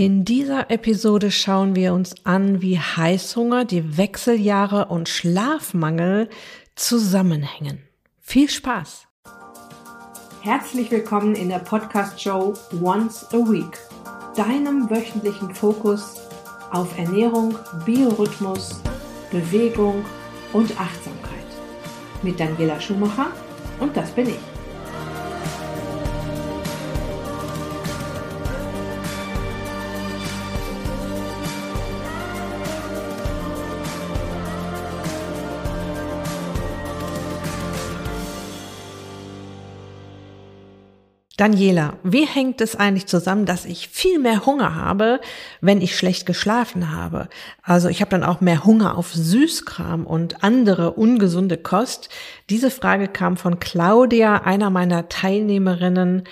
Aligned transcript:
In 0.00 0.24
dieser 0.24 0.70
Episode 0.70 1.30
schauen 1.30 1.76
wir 1.76 1.92
uns 1.92 2.24
an, 2.24 2.62
wie 2.62 2.78
Heißhunger, 2.78 3.66
die 3.66 3.98
Wechseljahre 3.98 4.86
und 4.86 5.10
Schlafmangel 5.10 6.30
zusammenhängen. 6.74 7.82
Viel 8.18 8.48
Spaß! 8.48 9.06
Herzlich 10.40 10.90
willkommen 10.90 11.34
in 11.34 11.50
der 11.50 11.58
Podcast-Show 11.58 12.54
Once 12.82 13.26
a 13.34 13.36
Week, 13.36 13.78
deinem 14.34 14.88
wöchentlichen 14.88 15.54
Fokus 15.54 16.16
auf 16.70 16.96
Ernährung, 16.96 17.54
Biorhythmus, 17.84 18.80
Bewegung 19.30 20.02
und 20.54 20.70
Achtsamkeit. 20.80 21.44
Mit 22.22 22.40
Daniela 22.40 22.80
Schumacher 22.80 23.32
und 23.80 23.94
das 23.94 24.10
bin 24.12 24.30
ich. 24.30 24.49
Daniela, 41.40 41.94
wie 42.02 42.26
hängt 42.26 42.60
es 42.60 42.76
eigentlich 42.76 43.06
zusammen, 43.06 43.46
dass 43.46 43.64
ich 43.64 43.88
viel 43.88 44.18
mehr 44.18 44.44
Hunger 44.44 44.74
habe, 44.74 45.22
wenn 45.62 45.80
ich 45.80 45.96
schlecht 45.96 46.26
geschlafen 46.26 46.94
habe? 46.94 47.30
Also 47.62 47.88
ich 47.88 48.02
habe 48.02 48.10
dann 48.10 48.24
auch 48.24 48.42
mehr 48.42 48.66
Hunger 48.66 48.98
auf 48.98 49.14
Süßkram 49.14 50.04
und 50.04 50.44
andere 50.44 50.90
ungesunde 50.90 51.56
Kost. 51.56 52.10
Diese 52.50 52.70
Frage 52.70 53.08
kam 53.08 53.38
von 53.38 53.58
Claudia, 53.58 54.42
einer 54.42 54.68
meiner 54.68 55.08
Teilnehmerinnen 55.08 56.24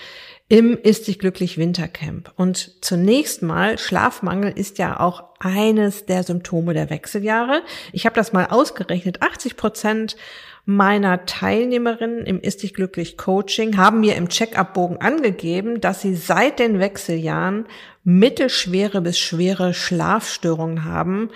im 0.49 0.79
Ist 0.83 1.09
dich 1.09 1.19
glücklich 1.19 1.59
Wintercamp. 1.59 2.33
Und 2.37 2.83
zunächst 2.83 3.43
mal, 3.43 3.77
Schlafmangel 3.77 4.51
ist 4.51 4.79
ja 4.79 4.99
auch 4.99 5.25
eines 5.41 6.07
der 6.07 6.23
Symptome 6.23 6.73
der 6.73 6.89
Wechseljahre. 6.89 7.63
Ich 7.93 8.07
habe 8.07 8.17
das 8.17 8.33
mal 8.33 8.47
ausgerechnet. 8.47 9.21
80 9.21 9.57
Prozent 9.57 10.17
meiner 10.65 11.27
Teilnehmerinnen 11.27 12.25
im 12.25 12.41
Ist 12.41 12.63
dich 12.63 12.73
glücklich 12.73 13.19
Coaching 13.19 13.77
haben 13.77 14.01
mir 14.01 14.17
im 14.17 14.29
Check-up-Bogen 14.29 14.99
angegeben, 14.99 15.81
dass 15.81 16.01
sie 16.01 16.15
seit 16.15 16.59
den 16.59 16.79
Wechseljahren 16.79 17.67
mittelschwere 18.05 19.03
bis 19.03 19.19
schwere 19.19 19.75
Schlafstörungen 19.75 20.85
haben. 20.85 21.31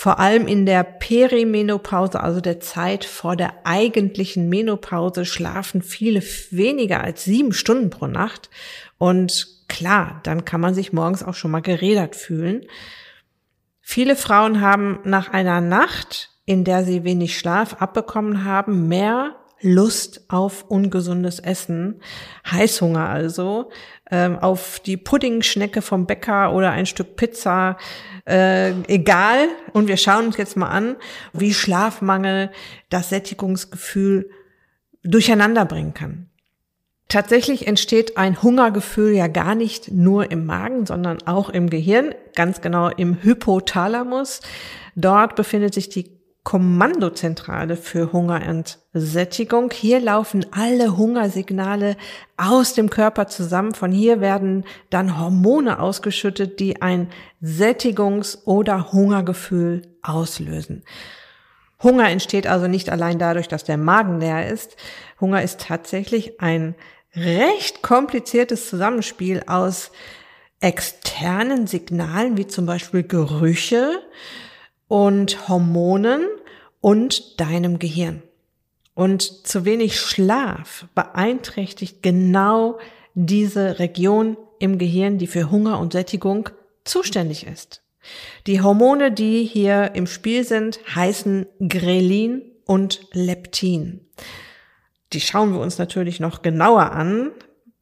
Vor 0.00 0.20
allem 0.20 0.46
in 0.46 0.64
der 0.64 0.84
Perimenopause, 0.84 2.20
also 2.20 2.40
der 2.40 2.60
Zeit 2.60 3.04
vor 3.04 3.34
der 3.34 3.66
eigentlichen 3.66 4.48
Menopause, 4.48 5.24
schlafen 5.24 5.82
viele 5.82 6.22
weniger 6.52 7.02
als 7.02 7.24
sieben 7.24 7.52
Stunden 7.52 7.90
pro 7.90 8.06
Nacht. 8.06 8.48
Und 8.96 9.64
klar, 9.68 10.20
dann 10.22 10.44
kann 10.44 10.60
man 10.60 10.72
sich 10.72 10.92
morgens 10.92 11.24
auch 11.24 11.34
schon 11.34 11.50
mal 11.50 11.62
gerädert 11.62 12.14
fühlen. 12.14 12.64
Viele 13.80 14.14
Frauen 14.14 14.60
haben 14.60 15.00
nach 15.02 15.30
einer 15.32 15.60
Nacht 15.60 16.30
in 16.48 16.64
der 16.64 16.82
sie 16.82 17.04
wenig 17.04 17.38
Schlaf 17.38 17.74
abbekommen 17.74 18.44
haben, 18.44 18.88
mehr 18.88 19.36
Lust 19.60 20.24
auf 20.28 20.64
ungesundes 20.68 21.40
Essen, 21.40 22.00
Heißhunger 22.50 23.08
also, 23.08 23.70
ähm, 24.10 24.38
auf 24.38 24.80
die 24.80 24.96
Puddingschnecke 24.96 25.82
vom 25.82 26.06
Bäcker 26.06 26.52
oder 26.52 26.70
ein 26.70 26.86
Stück 26.86 27.16
Pizza, 27.16 27.76
äh, 28.26 28.70
egal. 28.88 29.48
Und 29.72 29.88
wir 29.88 29.96
schauen 29.96 30.26
uns 30.26 30.36
jetzt 30.36 30.56
mal 30.56 30.68
an, 30.68 30.96
wie 31.32 31.52
Schlafmangel 31.52 32.50
das 32.88 33.08
Sättigungsgefühl 33.10 34.30
durcheinander 35.02 35.64
bringen 35.64 35.94
kann. 35.94 36.28
Tatsächlich 37.08 37.66
entsteht 37.66 38.18
ein 38.18 38.42
Hungergefühl 38.42 39.14
ja 39.14 39.28
gar 39.28 39.54
nicht 39.54 39.90
nur 39.90 40.30
im 40.30 40.44
Magen, 40.44 40.84
sondern 40.84 41.18
auch 41.24 41.48
im 41.48 41.70
Gehirn, 41.70 42.14
ganz 42.34 42.60
genau 42.60 42.88
im 42.88 43.22
Hypothalamus. 43.22 44.40
Dort 44.94 45.34
befindet 45.34 45.72
sich 45.72 45.88
die 45.88 46.18
Kommandozentrale 46.44 47.76
für 47.76 48.12
Hungerentsättigung. 48.98 49.70
Hier 49.72 50.00
laufen 50.00 50.46
alle 50.50 50.96
Hungersignale 50.96 51.96
aus 52.36 52.74
dem 52.74 52.90
Körper 52.90 53.26
zusammen. 53.28 53.74
Von 53.74 53.92
hier 53.92 54.20
werden 54.20 54.64
dann 54.90 55.18
Hormone 55.18 55.80
ausgeschüttet, 55.80 56.58
die 56.60 56.82
ein 56.82 57.08
Sättigungs- 57.42 58.44
oder 58.44 58.92
Hungergefühl 58.92 59.82
auslösen. 60.02 60.82
Hunger 61.82 62.08
entsteht 62.08 62.46
also 62.46 62.66
nicht 62.66 62.90
allein 62.90 63.18
dadurch, 63.18 63.46
dass 63.46 63.62
der 63.64 63.76
Magen 63.76 64.18
leer 64.18 64.50
ist. 64.50 64.76
Hunger 65.20 65.42
ist 65.42 65.60
tatsächlich 65.60 66.40
ein 66.40 66.74
recht 67.14 67.82
kompliziertes 67.82 68.68
Zusammenspiel 68.68 69.44
aus 69.46 69.92
externen 70.60 71.68
Signalen, 71.68 72.36
wie 72.36 72.48
zum 72.48 72.66
Beispiel 72.66 73.04
Gerüche, 73.04 74.02
und 74.88 75.48
Hormonen 75.48 76.26
und 76.80 77.38
deinem 77.40 77.78
Gehirn. 77.78 78.22
Und 78.98 79.46
zu 79.46 79.64
wenig 79.64 80.00
Schlaf 80.00 80.88
beeinträchtigt 80.96 82.02
genau 82.02 82.80
diese 83.14 83.78
Region 83.78 84.36
im 84.58 84.76
Gehirn, 84.76 85.18
die 85.18 85.28
für 85.28 85.52
Hunger 85.52 85.78
und 85.78 85.92
Sättigung 85.92 86.48
zuständig 86.84 87.46
ist. 87.46 87.84
Die 88.48 88.60
Hormone, 88.60 89.12
die 89.12 89.44
hier 89.44 89.92
im 89.94 90.08
Spiel 90.08 90.42
sind, 90.42 90.80
heißen 90.96 91.46
Grelin 91.60 92.42
und 92.66 93.06
Leptin. 93.12 94.00
Die 95.12 95.20
schauen 95.20 95.52
wir 95.52 95.60
uns 95.60 95.78
natürlich 95.78 96.18
noch 96.18 96.42
genauer 96.42 96.90
an. 96.90 97.30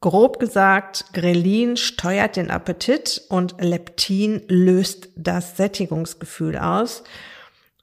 Grob 0.02 0.38
gesagt, 0.38 1.14
Grelin 1.14 1.78
steuert 1.78 2.36
den 2.36 2.50
Appetit 2.50 3.22
und 3.30 3.54
Leptin 3.58 4.42
löst 4.48 5.08
das 5.16 5.56
Sättigungsgefühl 5.56 6.58
aus. 6.58 7.04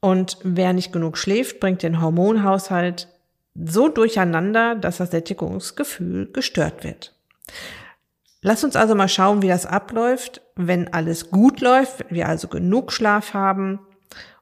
Und 0.01 0.37
wer 0.43 0.73
nicht 0.73 0.93
genug 0.93 1.17
schläft, 1.17 1.59
bringt 1.59 1.81
den 1.81 1.99
Hormonhaushalt 1.99 3.07
so 3.55 3.87
durcheinander, 3.87 4.75
dass 4.75 4.97
das 4.97 5.11
Sättigungsgefühl 5.11 6.31
gestört 6.31 6.83
wird. 6.83 7.15
Lass 8.41 8.63
uns 8.63 8.75
also 8.75 8.93
mal 8.95 9.07
schauen, 9.07 9.41
wie 9.41 9.47
das 9.47 9.65
abläuft, 9.65 10.41
wenn 10.55 10.91
alles 10.93 11.31
gut 11.31 11.61
läuft, 11.61 12.05
wir 12.09 12.27
also 12.27 12.47
genug 12.47 12.91
Schlaf 12.91 13.33
haben 13.33 13.79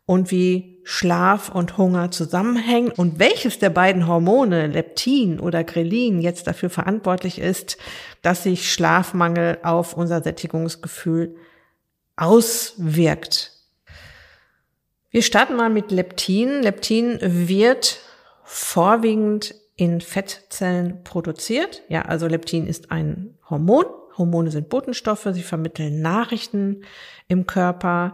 und 0.06 0.32
wie 0.32 0.82
Schlaf 0.84 1.50
und 1.50 1.78
Hunger 1.78 2.10
zusammenhängen 2.10 2.92
und 2.92 3.20
welches 3.20 3.60
der 3.60 3.70
beiden 3.70 4.08
Hormone, 4.08 4.68
Leptin 4.68 5.40
oder 5.40 5.64
Grelin, 5.64 6.22
jetzt 6.22 6.48
dafür 6.48 6.72
verantwortlich 6.72 7.40
ist, 7.40 7.78
dass 8.24 8.44
sich 8.44 8.74
Schlafmangel 8.74 9.60
auf 9.62 9.94
unser 9.94 10.24
Sättigungsgefühl 10.24 11.36
auswirkt. 12.16 13.52
Wir 15.12 15.22
starten 15.22 15.56
mal 15.56 15.70
mit 15.70 15.92
Leptin. 15.92 16.64
Leptin 16.64 17.20
wird 17.22 18.00
vorwiegend 18.54 19.56
in 19.78 20.02
Fettzellen 20.02 21.06
produziert. 21.06 21.84
Ja, 21.88 22.02
also 22.02 22.28
Leptin 22.28 22.68
ist 22.68 22.92
ein 22.92 23.38
Hormon. 23.50 23.86
Hormone 24.18 24.52
sind 24.52 24.68
Botenstoffe, 24.68 25.30
sie 25.32 25.42
vermitteln 25.42 26.02
Nachrichten 26.02 26.84
im 27.30 27.48
Körper. 27.48 28.14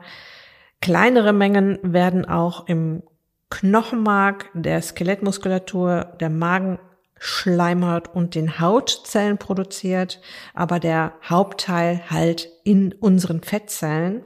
Kleinere 0.80 1.34
Mengen 1.34 1.80
werden 1.82 2.24
auch 2.24 2.68
im 2.68 3.02
Knochenmark, 3.50 4.52
der 4.54 4.80
Skelettmuskulatur, 4.80 6.14
der 6.20 6.30
Magenschleimhaut 6.30 8.14
und 8.14 8.36
den 8.36 8.60
Hautzellen 8.60 9.40
produziert, 9.40 10.22
aber 10.54 10.80
der 10.80 11.14
Hauptteil 11.28 12.04
halt 12.12 12.48
in 12.64 12.94
unseren 12.94 13.42
Fettzellen. 13.42 14.22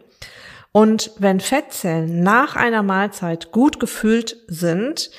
Und 0.73 1.11
wenn 1.19 1.39
Fettzellen 1.39 2.21
nach 2.21 2.57
einer 2.57 2.83
Mahlzeit 2.83 3.53
gut 3.53 3.79
gefüllt 3.79 4.35
sind, 4.47 5.09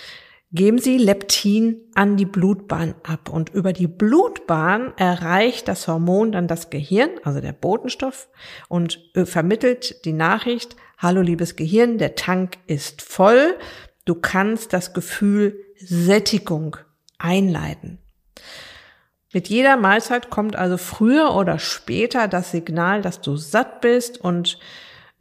geben 0.53 0.79
sie 0.79 0.99
Leptin 0.99 1.81
an 1.95 2.17
die 2.17 2.27
Blutbahn 2.27 2.95
ab. 3.03 3.31
Und 3.31 3.51
über 3.51 3.73
die 3.73 3.87
Blutbahn 3.87 4.93
erreicht 4.97 5.67
das 5.67 5.89
Hormon 5.89 6.33
dann 6.33 6.47
das 6.47 6.71
Gehirn, 6.71 7.11
also 7.25 7.41
der 7.41 7.53
Botenstoff, 7.53 8.29
und 8.69 9.01
äh, 9.15 9.25
vermittelt 9.25 10.05
die 10.05 10.13
Nachricht, 10.13 10.77
hallo 10.99 11.23
liebes 11.23 11.57
Gehirn, 11.57 11.99
der 11.99 12.15
Tank 12.15 12.59
ist 12.67 13.03
voll, 13.03 13.57
du 14.05 14.15
kannst 14.15 14.73
das 14.73 14.93
Gefühl 14.93 15.59
Sättigung 15.77 16.77
einleiten. 17.19 17.99
Mit 19.33 19.49
jeder 19.49 19.79
Mahlzeit 19.79 20.29
kommt 20.29 20.57
also 20.57 20.77
früher 20.77 21.35
oder 21.35 21.59
später 21.59 22.29
das 22.29 22.51
Signal, 22.51 23.01
dass 23.01 23.23
du 23.23 23.37
satt 23.37 23.81
bist 23.81 24.21
und 24.21 24.59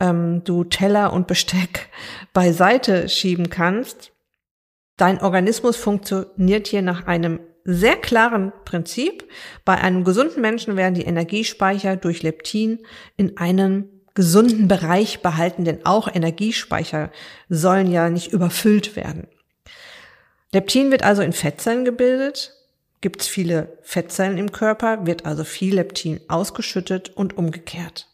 ähm, 0.02 0.44
du 0.44 0.66
Teller 0.66 1.14
und 1.14 1.28
Besteck 1.28 1.88
beiseite 2.34 3.08
schieben 3.08 3.50
kannst. 3.50 4.12
Dein 5.02 5.20
Organismus 5.20 5.78
funktioniert 5.78 6.68
hier 6.68 6.84
nach 6.84 7.08
einem 7.08 7.40
sehr 7.64 7.96
klaren 7.96 8.54
Prinzip. 8.66 9.28
Bei 9.66 9.80
einem 9.80 10.04
gesunden 10.04 10.42
Menschen 10.42 10.78
werden 10.78 10.94
die 10.94 11.06
Energiespeicher 11.06 11.96
durch 11.96 12.22
Leptin 12.22 12.86
in 13.18 13.36
einem 13.38 13.90
gesunden 14.14 14.68
Bereich 14.68 15.24
behalten, 15.24 15.66
denn 15.66 15.88
auch 15.88 16.08
Energiespeicher 16.14 17.10
sollen 17.50 17.92
ja 17.92 18.12
nicht 18.12 18.32
überfüllt 18.32 18.96
werden. 18.96 19.28
Leptin 20.54 20.92
wird 20.92 21.02
also 21.02 21.24
in 21.24 21.34
Fettzellen 21.34 21.84
gebildet. 21.84 22.54
Gibt 23.02 23.22
es 23.22 23.28
viele 23.28 23.80
Fettzellen 23.82 24.38
im 24.38 24.52
Körper, 24.52 25.08
wird 25.08 25.26
also 25.26 25.44
viel 25.44 25.74
Leptin 25.74 26.22
ausgeschüttet 26.28 27.10
und 27.10 27.40
umgekehrt. 27.40 28.08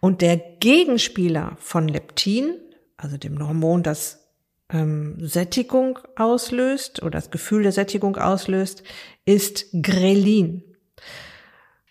Und 0.00 0.22
der 0.22 0.38
Gegenspieler 0.38 1.56
von 1.60 1.86
Leptin, 1.86 2.56
also 2.96 3.16
dem 3.16 3.38
Hormon, 3.38 3.84
das 3.84 4.25
ähm, 4.70 5.16
Sättigung 5.20 5.98
auslöst 6.16 7.02
oder 7.02 7.18
das 7.18 7.30
Gefühl 7.30 7.62
der 7.62 7.72
Sättigung 7.72 8.16
auslöst, 8.16 8.82
ist 9.24 9.66
Grelin. 9.82 10.62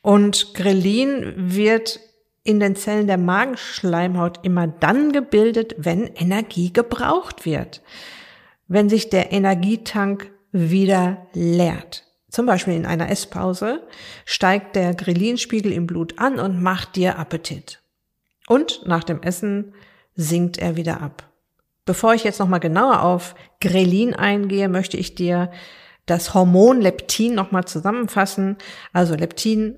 Und 0.02 0.54
Grelin 0.54 1.34
wird 1.36 2.00
in 2.44 2.60
den 2.60 2.76
Zellen 2.76 3.08
der 3.08 3.18
Magenschleimhaut 3.18 4.40
immer 4.44 4.68
dann 4.68 5.12
gebildet, 5.12 5.76
wenn 5.78 6.06
Energie 6.06 6.72
gebraucht 6.72 7.46
wird. 7.46 7.82
Wenn 8.68 8.88
sich 8.90 9.10
der 9.10 9.32
Energietank 9.32 10.32
wieder 10.52 11.28
leert. 11.34 12.04
Zum 12.30 12.46
Beispiel 12.46 12.76
in 12.76 12.86
einer 12.86 13.10
Esspause 13.10 13.88
steigt 14.26 14.76
der 14.76 14.94
Grillinspiegel 14.94 15.72
im 15.72 15.88
Blut 15.88 16.20
an 16.20 16.40
und 16.40 16.62
macht 16.62 16.96
dir 16.96 17.18
Appetit. 17.18 17.82
Und 18.48 18.86
nach 18.86 19.04
dem 19.04 19.22
Essen 19.22 19.74
sinkt 20.16 20.58
er 20.58 20.76
wieder 20.76 21.02
ab. 21.02 21.32
Bevor 21.86 22.16
ich 22.16 22.24
jetzt 22.24 22.40
nochmal 22.40 22.60
genauer 22.60 23.04
auf 23.04 23.36
Grelin 23.62 24.16
eingehe, 24.16 24.70
möchte 24.70 24.98
ich 24.98 25.16
dir 25.16 25.52
das 26.08 26.34
Hormon 26.34 26.82
Leptin 26.82 27.36
nochmal 27.36 27.66
zusammenfassen. 27.66 28.58
Also 28.92 29.16
Leptin 29.16 29.78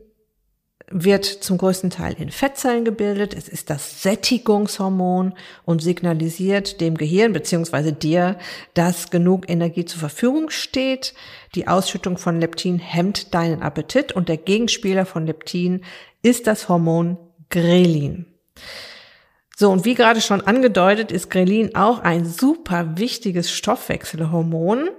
wird 0.89 1.25
zum 1.25 1.57
größten 1.57 1.89
Teil 1.89 2.15
in 2.17 2.31
Fettzellen 2.31 2.85
gebildet. 2.85 3.33
Es 3.33 3.49
ist 3.49 3.69
das 3.69 4.01
Sättigungshormon 4.03 5.33
und 5.65 5.81
signalisiert 5.81 6.79
dem 6.79 6.95
Gehirn 6.95 7.33
beziehungsweise 7.33 7.91
dir, 7.91 8.37
dass 8.73 9.09
genug 9.09 9.49
Energie 9.49 9.83
zur 9.83 9.99
Verfügung 9.99 10.49
steht. 10.49 11.13
Die 11.55 11.67
Ausschüttung 11.67 12.17
von 12.17 12.39
Leptin 12.39 12.79
hemmt 12.79 13.33
deinen 13.33 13.61
Appetit 13.61 14.13
und 14.13 14.29
der 14.29 14.37
Gegenspieler 14.37 15.05
von 15.05 15.25
Leptin 15.25 15.83
ist 16.21 16.47
das 16.47 16.69
Hormon 16.69 17.17
Grelin. 17.49 18.25
So, 19.59 19.71
und 19.71 19.85
wie 19.85 19.95
gerade 19.95 20.21
schon 20.21 20.41
angedeutet, 20.41 21.11
ist 21.11 21.31
Grelin 21.31 21.75
auch 21.75 22.03
ein 22.03 22.25
super 22.25 22.95
wichtiges 22.99 23.49
Stoffwechselhormon. 23.49 24.89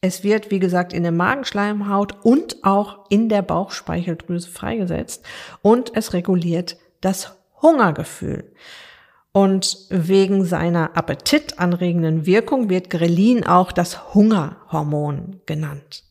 Es 0.00 0.24
wird, 0.24 0.50
wie 0.50 0.58
gesagt, 0.58 0.92
in 0.92 1.04
der 1.04 1.12
Magenschleimhaut 1.12 2.16
und 2.24 2.64
auch 2.64 3.06
in 3.08 3.28
der 3.28 3.42
Bauchspeicheldrüse 3.42 4.50
freigesetzt 4.50 5.24
und 5.62 5.92
es 5.94 6.12
reguliert 6.12 6.76
das 7.00 7.36
Hungergefühl. 7.62 8.50
Und 9.30 9.86
wegen 9.90 10.44
seiner 10.44 10.96
appetitanregenden 10.96 12.26
Wirkung 12.26 12.68
wird 12.68 12.90
Grelin 12.90 13.46
auch 13.46 13.70
das 13.70 14.12
Hungerhormon 14.12 15.40
genannt. 15.46 16.02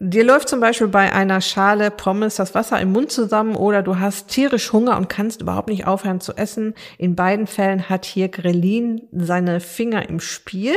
Dir 0.00 0.24
läuft 0.24 0.48
zum 0.48 0.60
Beispiel 0.60 0.88
bei 0.88 1.12
einer 1.12 1.40
Schale 1.40 1.90
Pommes 1.90 2.36
das 2.36 2.54
Wasser 2.54 2.80
im 2.80 2.92
Mund 2.92 3.12
zusammen 3.12 3.56
oder 3.56 3.82
du 3.82 3.98
hast 3.98 4.28
tierisch 4.28 4.72
Hunger 4.72 4.96
und 4.96 5.08
kannst 5.08 5.42
überhaupt 5.42 5.68
nicht 5.68 5.86
aufhören 5.86 6.20
zu 6.20 6.34
essen. 6.34 6.74
In 6.98 7.14
beiden 7.14 7.46
Fällen 7.46 7.88
hat 7.88 8.04
hier 8.04 8.28
Grelin 8.28 9.02
seine 9.12 9.60
Finger 9.60 10.08
im 10.08 10.20
Spiel. 10.20 10.74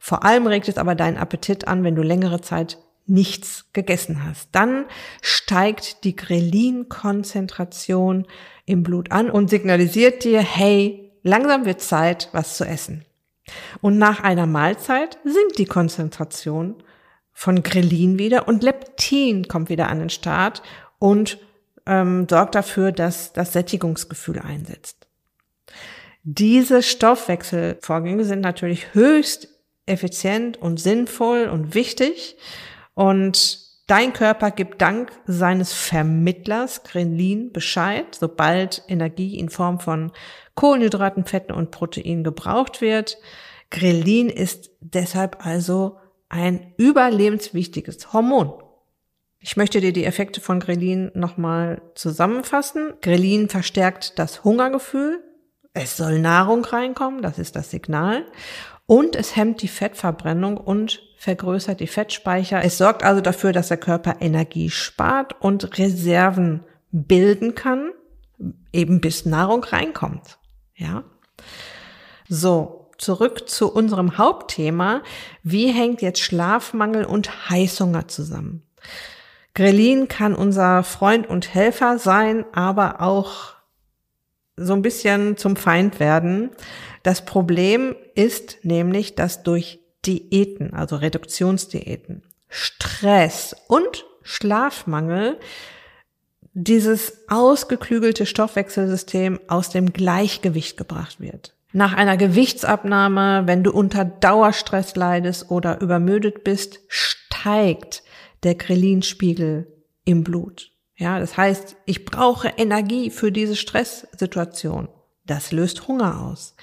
Vor 0.00 0.24
allem 0.24 0.46
regt 0.46 0.68
es 0.68 0.78
aber 0.78 0.94
deinen 0.94 1.16
Appetit 1.16 1.68
an, 1.68 1.84
wenn 1.84 1.94
du 1.94 2.02
längere 2.02 2.40
Zeit 2.40 2.78
nichts 3.06 3.66
gegessen 3.72 4.24
hast. 4.24 4.48
Dann 4.52 4.86
steigt 5.20 6.04
die 6.04 6.16
Grelin-Konzentration 6.16 8.26
im 8.64 8.82
Blut 8.82 9.12
an 9.12 9.30
und 9.30 9.50
signalisiert 9.50 10.24
dir, 10.24 10.40
hey, 10.40 11.12
langsam 11.22 11.66
wird 11.66 11.80
Zeit, 11.80 12.28
was 12.32 12.56
zu 12.56 12.64
essen. 12.64 13.04
Und 13.80 13.98
nach 13.98 14.20
einer 14.20 14.46
Mahlzeit 14.46 15.18
sinkt 15.24 15.58
die 15.58 15.66
Konzentration 15.66 16.76
von 17.32 17.62
Grelin 17.62 18.18
wieder 18.18 18.48
und 18.48 18.62
Leptin 18.62 19.48
kommt 19.48 19.68
wieder 19.68 19.88
an 19.88 19.98
den 19.98 20.10
Start 20.10 20.62
und 20.98 21.38
ähm, 21.86 22.26
sorgt 22.28 22.54
dafür, 22.54 22.92
dass 22.92 23.32
das 23.32 23.52
Sättigungsgefühl 23.52 24.38
einsetzt. 24.38 25.06
Diese 26.24 26.82
Stoffwechselvorgänge 26.82 28.24
sind 28.24 28.40
natürlich 28.40 28.94
höchst 28.94 29.48
effizient 29.86 30.56
und 30.56 30.78
sinnvoll 30.78 31.48
und 31.48 31.74
wichtig. 31.74 32.36
Und 32.94 33.58
dein 33.88 34.12
Körper 34.12 34.52
gibt 34.52 34.80
dank 34.80 35.10
seines 35.26 35.72
Vermittlers 35.72 36.84
Grelin 36.84 37.52
Bescheid, 37.52 38.06
sobald 38.14 38.84
Energie 38.86 39.36
in 39.36 39.48
Form 39.48 39.80
von 39.80 40.12
Kohlenhydraten, 40.54 41.24
Fetten 41.24 41.52
und 41.52 41.72
Proteinen 41.72 42.22
gebraucht 42.22 42.80
wird. 42.80 43.18
Grelin 43.70 44.28
ist 44.28 44.70
deshalb 44.80 45.44
also 45.44 45.98
ein 46.32 46.72
überlebenswichtiges 46.78 48.12
Hormon. 48.12 48.54
Ich 49.38 49.56
möchte 49.56 49.80
dir 49.80 49.92
die 49.92 50.04
Effekte 50.04 50.40
von 50.40 50.60
Grelin 50.60 51.10
nochmal 51.14 51.82
zusammenfassen. 51.94 52.94
Grelin 53.02 53.48
verstärkt 53.48 54.18
das 54.18 54.42
Hungergefühl. 54.42 55.22
Es 55.74 55.96
soll 55.96 56.18
Nahrung 56.18 56.64
reinkommen, 56.64 57.22
das 57.22 57.38
ist 57.38 57.54
das 57.54 57.70
Signal. 57.70 58.24
Und 58.86 59.14
es 59.14 59.36
hemmt 59.36 59.62
die 59.62 59.68
Fettverbrennung 59.68 60.56
und 60.56 61.02
vergrößert 61.18 61.80
die 61.80 61.86
Fettspeicher. 61.86 62.64
Es 62.64 62.78
sorgt 62.78 63.04
also 63.04 63.20
dafür, 63.20 63.52
dass 63.52 63.68
der 63.68 63.76
Körper 63.76 64.16
Energie 64.20 64.70
spart 64.70 65.40
und 65.40 65.78
Reserven 65.78 66.64
bilden 66.90 67.54
kann, 67.54 67.90
eben 68.72 69.00
bis 69.00 69.26
Nahrung 69.26 69.64
reinkommt. 69.64 70.38
Ja. 70.74 71.04
So, 72.28 72.81
zurück 72.98 73.48
zu 73.48 73.72
unserem 73.72 74.18
Hauptthema. 74.18 75.02
Wie 75.42 75.68
hängt 75.68 76.02
jetzt 76.02 76.20
Schlafmangel 76.20 77.04
und 77.04 77.50
Heißhunger 77.50 78.08
zusammen? 78.08 78.62
Grelin 79.54 80.08
kann 80.08 80.34
unser 80.34 80.82
Freund 80.82 81.28
und 81.28 81.54
Helfer 81.54 81.98
sein, 81.98 82.44
aber 82.52 83.00
auch 83.00 83.54
so 84.56 84.72
ein 84.72 84.82
bisschen 84.82 85.36
zum 85.36 85.56
Feind 85.56 86.00
werden. 86.00 86.50
Das 87.02 87.24
Problem 87.24 87.96
ist 88.14 88.64
nämlich, 88.64 89.14
dass 89.14 89.42
durch 89.42 89.80
Diäten, 90.06 90.74
also 90.74 90.96
Reduktionsdiäten, 90.96 92.22
Stress 92.48 93.56
und 93.68 94.04
Schlafmangel 94.22 95.38
dieses 96.54 97.28
ausgeklügelte 97.28 98.26
Stoffwechselsystem 98.26 99.40
aus 99.48 99.70
dem 99.70 99.92
Gleichgewicht 99.92 100.76
gebracht 100.76 101.20
wird. 101.20 101.54
Nach 101.72 101.94
einer 101.94 102.16
Gewichtsabnahme, 102.16 103.44
wenn 103.46 103.62
du 103.62 103.72
unter 103.72 104.04
Dauerstress 104.04 104.94
leidest 104.94 105.50
oder 105.50 105.80
übermüdet 105.80 106.44
bist, 106.44 106.80
steigt 106.88 108.02
der 108.42 108.56
Krelinspiegel 108.56 109.66
im 110.04 110.22
Blut. 110.22 110.70
Ja, 110.96 111.18
das 111.18 111.36
heißt, 111.36 111.76
ich 111.86 112.04
brauche 112.04 112.48
Energie 112.56 113.10
für 113.10 113.32
diese 113.32 113.56
Stresssituation. 113.56 114.88
Das 115.24 115.52
löst 115.52 115.86
Hunger 115.86 116.20
aus. 116.20 116.56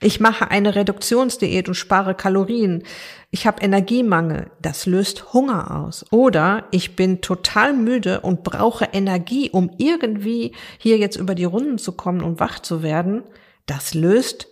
Ich 0.00 0.20
mache 0.20 0.50
eine 0.50 0.74
Reduktionsdiät 0.74 1.68
und 1.68 1.74
spare 1.74 2.14
Kalorien. 2.14 2.82
Ich 3.30 3.46
habe 3.46 3.62
Energiemangel. 3.62 4.50
Das 4.60 4.86
löst 4.86 5.34
Hunger 5.34 5.82
aus. 5.84 6.04
Oder 6.10 6.64
ich 6.70 6.96
bin 6.96 7.20
total 7.20 7.74
müde 7.74 8.20
und 8.20 8.42
brauche 8.42 8.86
Energie, 8.86 9.50
um 9.50 9.70
irgendwie 9.76 10.54
hier 10.78 10.96
jetzt 10.96 11.16
über 11.16 11.34
die 11.34 11.44
Runden 11.44 11.76
zu 11.76 11.92
kommen 11.92 12.22
und 12.22 12.40
wach 12.40 12.58
zu 12.58 12.82
werden. 12.82 13.22
Das 13.66 13.92
löst 13.92 14.48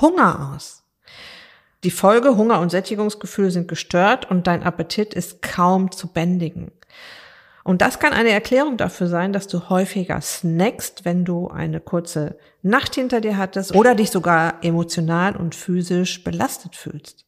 Hunger 0.00 0.54
aus. 0.54 0.84
Die 1.82 1.90
Folge 1.90 2.36
Hunger 2.36 2.60
und 2.60 2.70
Sättigungsgefühl 2.70 3.50
sind 3.50 3.68
gestört 3.68 4.30
und 4.30 4.46
dein 4.46 4.62
Appetit 4.62 5.14
ist 5.14 5.40
kaum 5.40 5.90
zu 5.92 6.08
bändigen. 6.08 6.72
Und 7.64 7.82
das 7.82 7.98
kann 7.98 8.12
eine 8.12 8.30
Erklärung 8.30 8.76
dafür 8.76 9.06
sein, 9.06 9.32
dass 9.32 9.46
du 9.46 9.68
häufiger 9.68 10.20
snackst, 10.20 11.04
wenn 11.04 11.24
du 11.24 11.48
eine 11.48 11.80
kurze 11.80 12.38
Nacht 12.62 12.94
hinter 12.94 13.20
dir 13.20 13.36
hattest 13.36 13.74
oder 13.74 13.94
dich 13.94 14.10
sogar 14.10 14.64
emotional 14.64 15.36
und 15.36 15.54
physisch 15.54 16.24
belastet 16.24 16.76
fühlst. 16.76 17.26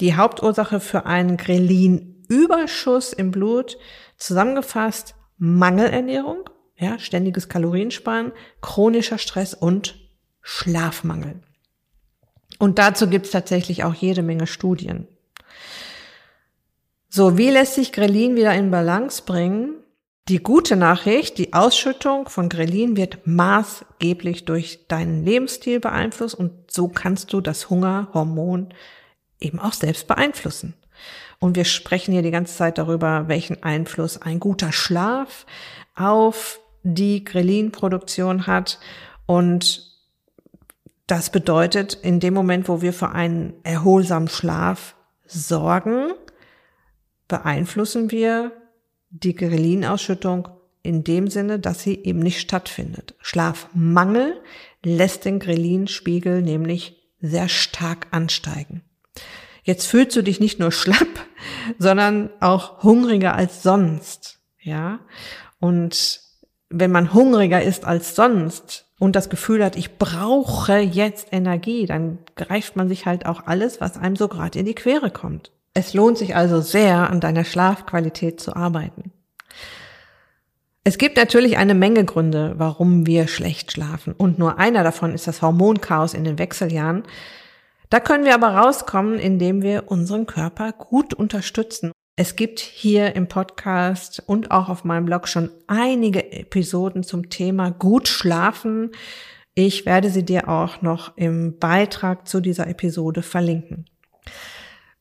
Die 0.00 0.16
Hauptursache 0.16 0.80
für 0.80 1.06
einen 1.06 1.36
Grelin-Überschuss 1.36 3.12
im 3.12 3.30
Blut 3.30 3.78
zusammengefasst 4.16 5.14
Mangelernährung, 5.38 6.48
ja, 6.76 6.98
ständiges 6.98 7.48
Kaloriensparen, 7.48 8.32
chronischer 8.60 9.18
Stress 9.18 9.54
und 9.54 9.96
Schlafmangel. 10.42 11.40
Und 12.64 12.78
dazu 12.78 13.08
gibt's 13.08 13.30
tatsächlich 13.30 13.84
auch 13.84 13.92
jede 13.92 14.22
Menge 14.22 14.46
Studien. 14.46 15.06
So, 17.10 17.36
wie 17.36 17.50
lässt 17.50 17.74
sich 17.74 17.92
Grelin 17.92 18.36
wieder 18.36 18.54
in 18.54 18.70
Balance 18.70 19.22
bringen? 19.26 19.74
Die 20.30 20.42
gute 20.42 20.74
Nachricht, 20.74 21.36
die 21.36 21.52
Ausschüttung 21.52 22.26
von 22.30 22.48
Grelin 22.48 22.96
wird 22.96 23.26
maßgeblich 23.26 24.46
durch 24.46 24.88
deinen 24.88 25.26
Lebensstil 25.26 25.78
beeinflusst 25.78 26.36
und 26.36 26.70
so 26.70 26.88
kannst 26.88 27.34
du 27.34 27.42
das 27.42 27.68
Hungerhormon 27.68 28.72
eben 29.40 29.58
auch 29.58 29.74
selbst 29.74 30.06
beeinflussen. 30.06 30.72
Und 31.40 31.56
wir 31.56 31.66
sprechen 31.66 32.12
hier 32.12 32.22
die 32.22 32.30
ganze 32.30 32.56
Zeit 32.56 32.78
darüber, 32.78 33.28
welchen 33.28 33.62
Einfluss 33.62 34.22
ein 34.22 34.40
guter 34.40 34.72
Schlaf 34.72 35.44
auf 35.96 36.58
die 36.82 37.24
Grelin-Produktion 37.24 38.46
hat. 38.46 38.78
Und 39.26 39.93
das 41.06 41.30
bedeutet, 41.30 41.94
in 41.94 42.20
dem 42.20 42.34
Moment, 42.34 42.68
wo 42.68 42.80
wir 42.80 42.92
für 42.92 43.10
einen 43.10 43.54
erholsamen 43.62 44.28
Schlaf 44.28 44.94
sorgen, 45.26 46.12
beeinflussen 47.28 48.10
wir 48.10 48.52
die 49.10 49.34
Grelinausschüttung 49.34 50.48
in 50.82 51.04
dem 51.04 51.28
Sinne, 51.28 51.58
dass 51.58 51.82
sie 51.82 51.94
eben 52.04 52.18
nicht 52.20 52.40
stattfindet. 52.40 53.14
Schlafmangel 53.20 54.40
lässt 54.84 55.24
den 55.24 55.38
Grelin-Spiegel 55.38 56.42
nämlich 56.42 57.02
sehr 57.20 57.48
stark 57.48 58.08
ansteigen. 58.10 58.82
Jetzt 59.62 59.86
fühlst 59.86 60.14
du 60.14 60.22
dich 60.22 60.40
nicht 60.40 60.60
nur 60.60 60.72
schlapp, 60.72 61.08
sondern 61.78 62.30
auch 62.40 62.82
hungriger 62.82 63.34
als 63.34 63.62
sonst, 63.62 64.40
ja? 64.60 65.00
Und 65.58 66.20
wenn 66.68 66.90
man 66.90 67.14
hungriger 67.14 67.62
ist 67.62 67.84
als 67.84 68.14
sonst 68.14 68.83
und 68.98 69.16
das 69.16 69.28
Gefühl 69.28 69.64
hat, 69.64 69.76
ich 69.76 69.98
brauche 69.98 70.78
jetzt 70.78 71.28
Energie, 71.32 71.86
dann 71.86 72.18
greift 72.36 72.76
man 72.76 72.88
sich 72.88 73.06
halt 73.06 73.26
auch 73.26 73.46
alles, 73.46 73.80
was 73.80 73.96
einem 73.96 74.16
so 74.16 74.28
gerade 74.28 74.58
in 74.58 74.66
die 74.66 74.74
Quere 74.74 75.10
kommt. 75.10 75.50
Es 75.74 75.94
lohnt 75.94 76.18
sich 76.18 76.36
also 76.36 76.60
sehr, 76.60 77.10
an 77.10 77.20
deiner 77.20 77.44
Schlafqualität 77.44 78.40
zu 78.40 78.54
arbeiten. 78.54 79.12
Es 80.84 80.98
gibt 80.98 81.16
natürlich 81.16 81.56
eine 81.56 81.74
Menge 81.74 82.04
Gründe, 82.04 82.54
warum 82.58 83.06
wir 83.06 83.26
schlecht 83.26 83.72
schlafen. 83.72 84.12
Und 84.12 84.38
nur 84.38 84.58
einer 84.58 84.84
davon 84.84 85.14
ist 85.14 85.26
das 85.26 85.42
Hormonchaos 85.42 86.12
in 86.14 86.24
den 86.24 86.38
Wechseljahren. 86.38 87.04
Da 87.88 88.00
können 88.00 88.24
wir 88.24 88.34
aber 88.34 88.48
rauskommen, 88.48 89.18
indem 89.18 89.62
wir 89.62 89.84
unseren 89.86 90.26
Körper 90.26 90.72
gut 90.72 91.14
unterstützen. 91.14 91.92
Es 92.16 92.36
gibt 92.36 92.60
hier 92.60 93.16
im 93.16 93.26
Podcast 93.26 94.22
und 94.26 94.50
auch 94.50 94.68
auf 94.68 94.84
meinem 94.84 95.06
Blog 95.06 95.26
schon 95.26 95.50
einige 95.66 96.32
Episoden 96.32 97.02
zum 97.02 97.28
Thema 97.28 97.70
gut 97.70 98.06
schlafen. 98.06 98.92
Ich 99.54 99.84
werde 99.84 100.10
sie 100.10 100.24
dir 100.24 100.48
auch 100.48 100.80
noch 100.82 101.16
im 101.16 101.58
Beitrag 101.58 102.28
zu 102.28 102.40
dieser 102.40 102.68
Episode 102.68 103.22
verlinken. 103.22 103.86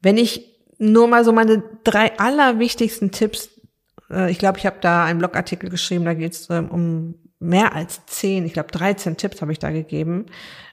Wenn 0.02 0.18
ich 0.18 0.60
nur 0.80 1.08
mal 1.08 1.24
so 1.24 1.32
meine 1.32 1.64
drei 1.84 2.18
allerwichtigsten 2.18 3.12
Tipps 3.12 3.54
äh, 4.14 4.32
ich 4.32 4.38
glaube, 4.38 4.60
ich 4.60 4.66
habe 4.66 4.78
da 4.82 5.06
einen 5.06 5.20
Blogartikel 5.20 5.70
geschrieben, 5.70 6.06
da 6.06 6.14
geht 6.14 6.34
es 6.34 6.50
ähm, 6.50 6.70
um 6.70 7.16
mehr 7.44 7.76
als 7.76 8.06
zehn, 8.06 8.46
ich 8.46 8.54
glaube 8.54 8.72
13 8.72 9.18
Tipps 9.18 9.42
habe 9.42 9.52
ich 9.52 9.60
da 9.60 9.72
gegeben, 9.72 10.28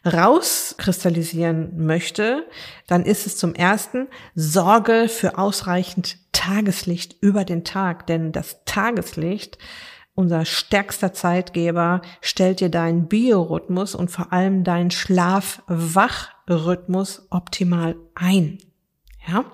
rauskristallisieren 0.06 1.84
möchte, 1.84 2.46
dann 2.86 3.04
ist 3.04 3.26
es 3.26 3.36
zum 3.36 3.54
ersten 3.54 4.06
Sorge 4.34 5.08
für 5.08 5.36
ausreichend 5.38 6.18
Tageslicht 6.32 7.16
über 7.20 7.44
den 7.44 7.64
Tag, 7.64 8.06
denn 8.06 8.32
das 8.32 8.64
Tageslicht, 8.64 9.58
unser 10.14 10.44
stärkster 10.44 11.12
Zeitgeber, 11.12 12.02
stellt 12.20 12.60
dir 12.60 12.70
deinen 12.70 13.08
Biorhythmus 13.08 13.94
und 13.94 14.10
vor 14.10 14.32
allem 14.32 14.64
deinen 14.64 14.90
Schlaf-Wach-Rhythmus 14.90 17.28
optimal 17.30 17.94
ein. 18.14 18.58
Ja. 19.26 19.44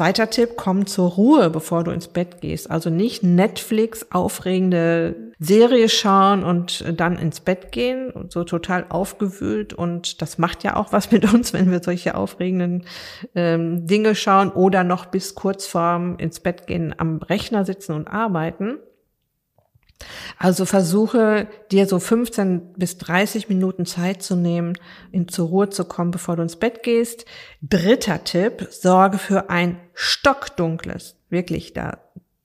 Zweiter 0.00 0.30
Tipp, 0.30 0.52
komm 0.56 0.86
zur 0.86 1.10
Ruhe, 1.10 1.50
bevor 1.50 1.84
du 1.84 1.90
ins 1.90 2.08
Bett 2.08 2.40
gehst. 2.40 2.70
Also 2.70 2.88
nicht 2.88 3.22
Netflix 3.22 4.06
aufregende 4.10 5.34
Serie 5.38 5.90
schauen 5.90 6.42
und 6.42 6.82
dann 6.96 7.18
ins 7.18 7.40
Bett 7.40 7.70
gehen 7.70 8.10
und 8.10 8.32
so 8.32 8.44
total 8.44 8.86
aufgewühlt. 8.88 9.74
Und 9.74 10.22
das 10.22 10.38
macht 10.38 10.64
ja 10.64 10.76
auch 10.76 10.94
was 10.94 11.12
mit 11.12 11.30
uns, 11.30 11.52
wenn 11.52 11.70
wir 11.70 11.82
solche 11.82 12.14
aufregenden 12.14 12.86
ähm, 13.34 13.86
Dinge 13.86 14.14
schauen 14.14 14.50
oder 14.50 14.84
noch 14.84 15.04
bis 15.04 15.34
kurz 15.34 15.66
vorm 15.66 16.16
ins 16.16 16.40
Bett 16.40 16.66
gehen 16.66 16.94
am 16.96 17.18
Rechner 17.18 17.66
sitzen 17.66 17.92
und 17.92 18.08
arbeiten. 18.08 18.78
Also 20.38 20.64
versuche 20.64 21.48
dir 21.70 21.86
so 21.86 21.98
15 21.98 22.74
bis 22.76 22.98
30 22.98 23.48
Minuten 23.48 23.86
Zeit 23.86 24.22
zu 24.22 24.36
nehmen, 24.36 24.78
in 25.12 25.28
zur 25.28 25.48
Ruhe 25.48 25.70
zu 25.70 25.84
kommen, 25.84 26.10
bevor 26.10 26.36
du 26.36 26.42
ins 26.42 26.56
Bett 26.56 26.82
gehst. 26.82 27.24
Dritter 27.62 28.24
Tipp, 28.24 28.68
sorge 28.70 29.18
für 29.18 29.50
ein 29.50 29.78
stockdunkles, 29.94 31.16
wirklich 31.28 31.72
da 31.72 31.98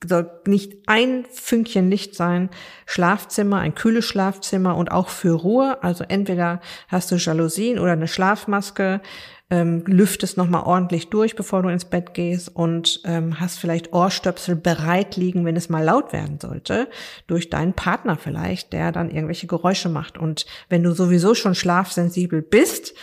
soll 0.07 0.29
nicht 0.45 0.73
ein 0.87 1.25
Fünkchen 1.31 1.89
Licht 1.89 2.15
sein, 2.15 2.49
Schlafzimmer, 2.85 3.59
ein 3.59 3.75
kühles 3.75 4.05
Schlafzimmer 4.05 4.75
und 4.75 4.91
auch 4.91 5.09
für 5.09 5.33
Ruhe. 5.33 5.81
Also 5.83 6.03
entweder 6.07 6.61
hast 6.87 7.11
du 7.11 7.15
Jalousien 7.15 7.79
oder 7.79 7.93
eine 7.93 8.07
Schlafmaske, 8.07 9.01
ähm, 9.51 9.83
lüftest 9.85 10.37
nochmal 10.37 10.63
ordentlich 10.63 11.09
durch, 11.09 11.35
bevor 11.35 11.61
du 11.61 11.69
ins 11.69 11.85
Bett 11.85 12.13
gehst 12.13 12.55
und 12.55 13.01
ähm, 13.05 13.39
hast 13.39 13.59
vielleicht 13.59 13.93
Ohrstöpsel 13.93 14.55
bereit 14.55 15.15
liegen, 15.17 15.45
wenn 15.45 15.55
es 15.55 15.69
mal 15.69 15.83
laut 15.83 16.13
werden 16.13 16.39
sollte, 16.39 16.87
durch 17.27 17.49
deinen 17.49 17.73
Partner 17.73 18.17
vielleicht, 18.17 18.73
der 18.73 18.91
dann 18.91 19.11
irgendwelche 19.11 19.47
Geräusche 19.47 19.89
macht. 19.89 20.17
Und 20.17 20.47
wenn 20.69 20.81
du 20.81 20.93
sowieso 20.93 21.35
schon 21.35 21.53
schlafsensibel 21.53 22.41
bist, 22.41 22.95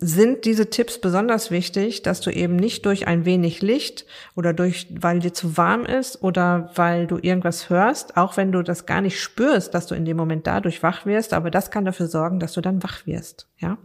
sind 0.00 0.44
diese 0.44 0.70
Tipps 0.70 1.00
besonders 1.00 1.50
wichtig, 1.50 2.02
dass 2.02 2.20
du 2.20 2.30
eben 2.30 2.54
nicht 2.54 2.86
durch 2.86 3.08
ein 3.08 3.24
wenig 3.24 3.62
Licht 3.62 4.06
oder 4.36 4.52
durch, 4.52 4.86
weil 4.90 5.18
dir 5.18 5.34
zu 5.34 5.56
warm 5.56 5.84
ist 5.84 6.22
oder 6.22 6.70
weil 6.76 7.08
du 7.08 7.18
irgendwas 7.20 7.68
hörst, 7.68 8.16
auch 8.16 8.36
wenn 8.36 8.52
du 8.52 8.62
das 8.62 8.86
gar 8.86 9.00
nicht 9.00 9.20
spürst, 9.20 9.74
dass 9.74 9.86
du 9.86 9.96
in 9.96 10.04
dem 10.04 10.16
Moment 10.16 10.46
dadurch 10.46 10.84
wach 10.84 11.04
wirst, 11.04 11.32
aber 11.32 11.50
das 11.50 11.72
kann 11.72 11.84
dafür 11.84 12.06
sorgen, 12.06 12.38
dass 12.38 12.52
du 12.52 12.60
dann 12.60 12.82
wach 12.82 13.06
wirst, 13.06 13.48
ja. 13.58 13.76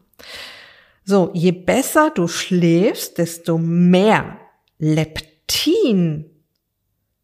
So, 1.05 1.31
je 1.33 1.51
besser 1.51 2.11
du 2.11 2.27
schläfst, 2.27 3.17
desto 3.17 3.57
mehr 3.57 4.37
Leptin, 4.79 6.29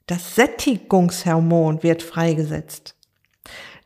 das 0.05 0.35
Sättigungshormon, 0.35 1.81
wird 1.83 2.03
freigesetzt. 2.03 2.95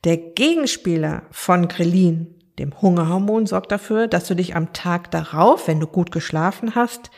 Der 0.03 0.17
Gegenspieler 0.17 1.23
von 1.31 1.67
Grelin, 1.67 2.35
dem 2.59 2.81
Hungerhormon, 2.81 3.45
sorgt 3.45 3.71
dafür, 3.71 4.07
dass 4.07 4.27
du 4.27 4.35
dich 4.35 4.55
am 4.55 4.73
Tag 4.73 5.11
darauf, 5.11 5.67
wenn 5.67 5.79
du 5.79 5.87
gut 5.87 6.11
geschlafen 6.11 6.75
hast, 6.75 7.11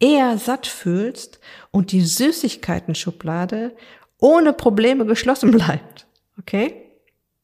eher 0.00 0.38
satt 0.38 0.66
fühlst 0.66 1.38
und 1.70 1.92
die 1.92 2.02
Süßigkeiten-Schublade 2.02 3.76
ohne 4.18 4.52
Probleme 4.52 5.06
geschlossen 5.06 5.50
bleibt. 5.52 6.06
Okay? 6.38 6.81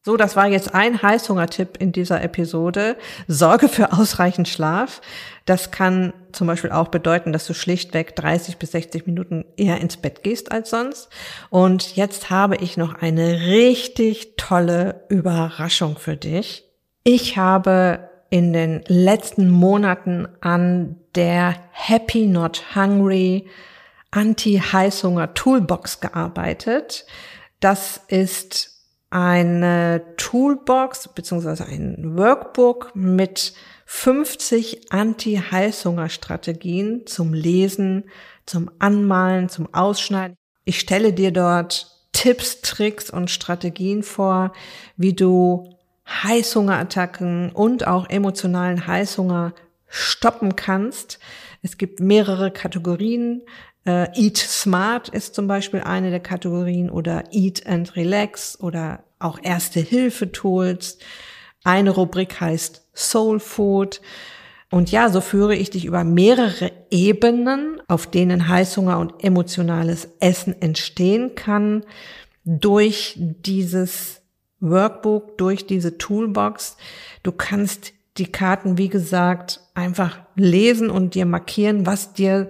So, 0.01 0.15
das 0.15 0.37
war 0.37 0.47
jetzt 0.47 0.73
ein 0.73 1.01
Heißhungertipp 1.01 1.77
in 1.77 1.91
dieser 1.91 2.21
Episode. 2.23 2.95
Sorge 3.27 3.67
für 3.67 3.91
ausreichend 3.91 4.47
Schlaf. 4.47 5.01
Das 5.45 5.71
kann 5.71 6.13
zum 6.31 6.47
Beispiel 6.47 6.71
auch 6.71 6.87
bedeuten, 6.87 7.33
dass 7.33 7.45
du 7.45 7.53
schlichtweg 7.53 8.15
30 8.15 8.57
bis 8.57 8.71
60 8.71 9.07
Minuten 9.07 9.43
eher 9.57 9.81
ins 9.81 9.97
Bett 9.97 10.23
gehst 10.23 10.51
als 10.53 10.69
sonst. 10.69 11.09
Und 11.49 11.97
jetzt 11.97 12.29
habe 12.29 12.55
ich 12.55 12.77
noch 12.77 12.93
eine 12.93 13.41
richtig 13.47 14.35
tolle 14.37 15.03
Überraschung 15.09 15.97
für 15.97 16.15
dich. 16.15 16.63
Ich 17.03 17.37
habe 17.37 18.09
in 18.29 18.53
den 18.53 18.83
letzten 18.87 19.49
Monaten 19.49 20.27
an 20.39 20.95
der 21.15 21.55
Happy 21.71 22.25
Not 22.25 22.75
Hungry 22.75 23.49
Anti-Heißhunger 24.11 25.33
Toolbox 25.33 25.99
gearbeitet. 25.99 27.05
Das 27.59 28.01
ist 28.07 28.68
eine 29.09 30.03
Toolbox 30.17 31.07
beziehungsweise 31.09 31.65
ein 31.65 32.17
Workbook 32.17 32.91
mit 32.93 33.53
50 33.85 34.91
Anti-Heißhunger-Strategien 34.91 37.07
zum 37.07 37.33
Lesen, 37.33 38.03
zum 38.45 38.69
Anmalen, 38.79 39.49
zum 39.49 39.73
Ausschneiden. 39.73 40.35
Ich 40.63 40.79
stelle 40.79 41.11
dir 41.13 41.31
dort 41.31 41.87
Tipps, 42.11 42.61
Tricks 42.61 43.09
und 43.09 43.31
Strategien 43.31 44.03
vor, 44.03 44.53
wie 44.95 45.13
du 45.13 45.75
Heißhungerattacken 46.07 47.51
und 47.51 47.87
auch 47.87 48.07
emotionalen 48.09 48.85
Heißhunger 48.85 49.55
stoppen 49.87 50.55
kannst. 50.55 51.17
Es 51.61 51.77
gibt 51.77 51.99
mehrere 51.99 52.51
Kategorien. 52.51 53.41
Äh, 53.85 54.07
Eat 54.15 54.37
Smart 54.37 55.09
ist 55.09 55.35
zum 55.35 55.47
Beispiel 55.47 55.81
eine 55.81 56.09
der 56.09 56.19
Kategorien 56.19 56.89
oder 56.89 57.25
Eat 57.31 57.65
and 57.65 57.95
Relax 57.95 58.59
oder 58.59 59.03
auch 59.19 59.39
Erste-Hilfe-Tools. 59.41 60.99
Eine 61.63 61.91
Rubrik 61.91 62.39
heißt 62.39 62.87
Soul 62.93 63.39
Food. 63.39 64.01
Und 64.71 64.91
ja, 64.91 65.09
so 65.09 65.19
führe 65.19 65.55
ich 65.55 65.71
dich 65.71 65.85
über 65.85 66.03
mehrere 66.03 66.71
Ebenen, 66.91 67.81
auf 67.87 68.05
denen 68.07 68.47
Heißhunger 68.47 68.99
und 68.99 69.23
emotionales 69.23 70.09
Essen 70.19 70.61
entstehen 70.61 71.33
kann, 71.35 71.83
durch 72.45 73.15
dieses 73.17 74.21
Workbook, 74.59 75.37
durch 75.37 75.65
diese 75.65 75.97
Toolbox. 75.97 76.77
Du 77.23 77.31
kannst 77.31 77.93
die 78.17 78.31
Karten, 78.31 78.77
wie 78.77 78.89
gesagt, 78.89 79.61
einfach 79.73 80.19
lesen 80.35 80.89
und 80.89 81.15
dir 81.15 81.25
markieren, 81.25 81.85
was 81.85 82.13
dir 82.13 82.49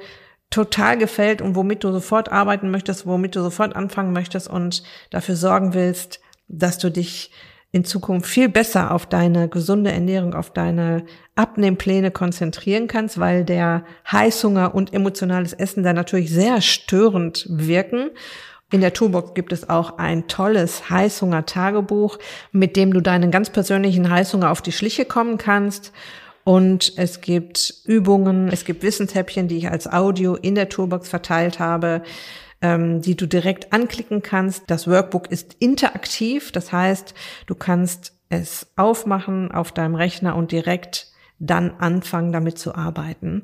total 0.50 0.98
gefällt 0.98 1.42
und 1.42 1.56
womit 1.56 1.84
du 1.84 1.92
sofort 1.92 2.32
arbeiten 2.32 2.72
möchtest, 2.72 3.06
womit 3.06 3.36
du 3.36 3.42
sofort 3.42 3.76
anfangen 3.76 4.14
möchtest 4.14 4.50
und 4.50 4.84
dafür 5.10 5.36
sorgen 5.36 5.74
willst, 5.74 6.20
dass 6.48 6.78
du 6.78 6.90
dich 6.90 7.32
in 7.72 7.86
Zukunft 7.86 8.28
viel 8.28 8.50
besser 8.50 8.92
auf 8.92 9.06
deine 9.06 9.48
gesunde 9.48 9.92
Ernährung, 9.92 10.34
auf 10.34 10.52
deine 10.52 11.06
Abnehmpläne 11.36 12.10
konzentrieren 12.10 12.88
kannst, 12.88 13.20
weil 13.20 13.46
der 13.46 13.84
Heißhunger 14.12 14.74
und 14.74 14.94
emotionales 14.94 15.54
Essen 15.54 15.84
da 15.84 15.94
natürlich 15.94 16.32
sehr 16.32 16.62
störend 16.62 17.46
wirken. 17.48 18.10
In 18.72 18.82
der 18.82 18.94
Toolbox 18.94 19.36
gibt 19.36 19.52
es 19.52 19.70
auch 19.70 20.00
ein 20.00 20.28
tolles 20.28 20.90
Heißhunger-Tagebuch, 20.90 22.18
mit 22.52 22.76
dem 22.76 22.92
du 22.92 23.02
deinen 23.02 23.30
ganz 23.30 23.52
persönlichen 23.52 24.10
Heißhunger 24.10 24.50
auf 24.50 24.64
die 24.64 24.72
Schliche 24.72 25.06
kommen 25.06 25.38
kannst. 25.38 25.92
Und 26.50 26.94
es 26.98 27.22
gibt 27.22 27.76
Übungen, 27.86 28.48
es 28.48 28.66
gibt 28.66 28.82
Wissenshäppchen, 28.82 29.48
die 29.48 29.58
ich 29.58 29.70
als 29.70 29.86
Audio 29.86 30.34
in 30.34 30.56
der 30.56 30.68
Toolbox 30.68 31.08
verteilt 31.08 31.60
habe, 31.60 32.02
ähm, 32.60 33.04
die 33.04 33.16
du 33.16 33.28
direkt 33.28 33.72
anklicken 33.72 34.24
kannst. 34.24 34.64
Das 34.66 34.88
Workbook 34.88 35.30
ist 35.30 35.58
interaktiv, 35.60 36.52
das 36.52 36.72
heißt, 36.72 37.14
du 37.46 37.54
kannst 37.54 38.14
es 38.30 38.66
aufmachen 38.78 39.52
auf 39.52 39.72
deinem 39.72 39.94
Rechner 39.94 40.36
und 40.36 40.52
direkt 40.52 41.12
dann 41.38 41.76
anfangen, 41.78 42.32
damit 42.32 42.58
zu 42.58 42.74
arbeiten. 42.74 43.44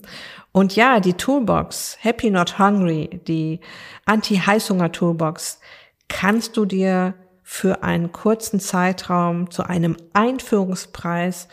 Und 0.51 0.75
ja, 0.75 0.99
die 0.99 1.13
Toolbox, 1.13 1.99
Happy 1.99 2.31
Not 2.31 2.57
Hungry, 2.57 3.21
die 3.27 3.59
Anti-Heißhunger-Toolbox, 4.05 5.59
kannst 6.07 6.57
du 6.57 6.65
dir 6.65 7.13
für 7.43 7.83
einen 7.83 8.11
kurzen 8.11 8.59
Zeitraum 8.59 9.51
zu 9.51 9.61
einem 9.61 9.95
Einführungspreis 10.13 11.47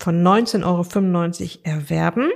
von 0.00 0.22
19,95 0.22 0.64
Euro 0.64 1.76
erwerben. 1.76 2.30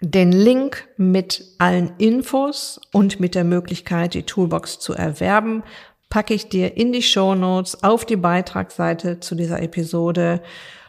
Den 0.00 0.32
Link 0.32 0.88
mit 0.96 1.44
allen 1.58 1.92
Infos 1.98 2.80
und 2.92 3.20
mit 3.20 3.34
der 3.34 3.44
Möglichkeit, 3.44 4.14
die 4.14 4.22
Toolbox 4.22 4.78
zu 4.78 4.94
erwerben, 4.94 5.62
packe 6.08 6.32
ich 6.32 6.48
dir 6.48 6.76
in 6.76 6.92
die 6.92 7.02
Show 7.02 7.34
Notes 7.34 7.82
auf 7.82 8.06
die 8.06 8.16
Beitragsseite 8.16 9.20
zu 9.20 9.34
dieser 9.34 9.62
Episode 9.62 10.40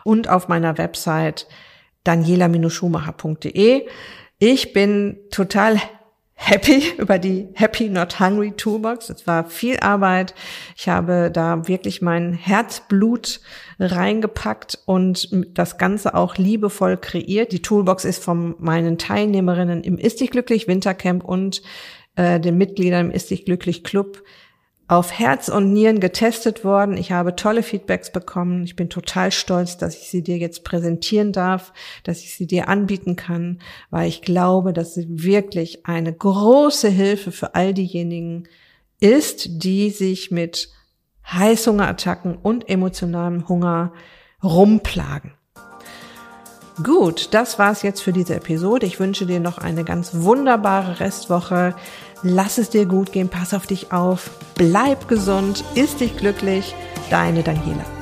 und 0.05 0.29
auf 0.29 0.47
meiner 0.47 0.77
Website 0.77 1.47
daniela-schumacher.de. 2.05 3.87
Ich 4.39 4.73
bin 4.73 5.19
total 5.29 5.79
happy 6.43 6.83
über 6.97 7.19
die 7.19 7.47
Happy 7.53 7.87
Not 7.87 8.19
Hungry 8.19 8.51
Toolbox. 8.51 9.09
Es 9.09 9.27
war 9.27 9.45
viel 9.45 9.79
Arbeit. 9.79 10.33
Ich 10.75 10.89
habe 10.89 11.29
da 11.31 11.67
wirklich 11.67 12.01
mein 12.01 12.33
Herzblut 12.33 13.41
reingepackt 13.79 14.79
und 14.85 15.29
das 15.53 15.77
Ganze 15.77 16.15
auch 16.15 16.37
liebevoll 16.37 16.97
kreiert. 16.97 17.51
Die 17.51 17.61
Toolbox 17.61 18.05
ist 18.05 18.23
von 18.23 18.55
meinen 18.57 18.97
Teilnehmerinnen 18.97 19.83
im 19.83 19.97
Ist 19.97 20.19
dich 20.19 20.31
glücklich 20.31 20.67
Wintercamp 20.67 21.23
und 21.23 21.61
äh, 22.15 22.39
den 22.39 22.57
Mitgliedern 22.57 23.07
im 23.07 23.11
Ist 23.11 23.29
dich 23.29 23.45
glücklich 23.45 23.83
Club 23.83 24.23
auf 24.91 25.17
Herz 25.17 25.47
und 25.47 25.71
Nieren 25.71 26.01
getestet 26.01 26.65
worden. 26.65 26.97
Ich 26.97 27.13
habe 27.13 27.37
tolle 27.37 27.63
Feedbacks 27.63 28.11
bekommen. 28.11 28.65
Ich 28.65 28.75
bin 28.75 28.89
total 28.89 29.31
stolz, 29.31 29.77
dass 29.77 29.95
ich 29.95 30.09
sie 30.09 30.21
dir 30.21 30.37
jetzt 30.37 30.65
präsentieren 30.65 31.31
darf, 31.31 31.71
dass 32.03 32.19
ich 32.19 32.35
sie 32.35 32.45
dir 32.45 32.67
anbieten 32.67 33.15
kann, 33.15 33.61
weil 33.89 34.09
ich 34.09 34.21
glaube, 34.21 34.73
dass 34.73 34.93
sie 34.93 35.05
wirklich 35.07 35.85
eine 35.85 36.11
große 36.11 36.89
Hilfe 36.89 37.31
für 37.31 37.55
all 37.55 37.73
diejenigen 37.73 38.49
ist, 38.99 39.63
die 39.63 39.91
sich 39.91 40.29
mit 40.29 40.67
Heißhungerattacken 41.25 42.35
und 42.35 42.67
emotionalem 42.67 43.47
Hunger 43.47 43.93
rumplagen. 44.43 45.31
Gut, 46.83 47.29
das 47.31 47.59
war's 47.59 47.81
jetzt 47.81 48.01
für 48.01 48.13
diese 48.13 48.35
Episode. 48.35 48.85
Ich 48.85 48.99
wünsche 48.99 49.25
dir 49.25 49.39
noch 49.39 49.57
eine 49.57 49.83
ganz 49.83 50.11
wunderbare 50.13 50.99
Restwoche. 50.99 51.75
Lass 52.23 52.57
es 52.57 52.69
dir 52.69 52.85
gut 52.85 53.11
gehen, 53.11 53.29
pass 53.29 53.53
auf 53.53 53.67
dich 53.67 53.91
auf, 53.91 54.29
bleib 54.55 55.07
gesund, 55.07 55.63
ist 55.75 55.99
dich 55.99 56.15
glücklich. 56.17 56.75
Deine 57.09 57.43
Daniela. 57.43 58.00